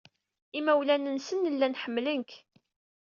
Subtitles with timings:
[0.57, 2.31] Imawlan-nsen llan ḥemmlen-k.